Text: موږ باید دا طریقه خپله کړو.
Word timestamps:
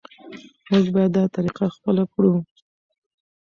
موږ 0.69 0.85
باید 0.95 1.11
دا 1.17 1.23
طریقه 1.35 1.65
خپله 1.75 2.03
کړو. 2.13 2.33